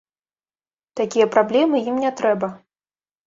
Такія 0.99 1.27
праблемы 1.35 1.81
ім 1.91 2.01
не 2.05 2.11
трэба. 2.21 2.47